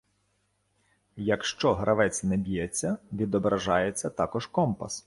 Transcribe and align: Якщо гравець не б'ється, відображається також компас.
Якщо 1.17 1.73
гравець 1.73 2.23
не 2.23 2.37
б'ється, 2.37 2.97
відображається 3.13 4.09
також 4.09 4.45
компас. 4.47 4.99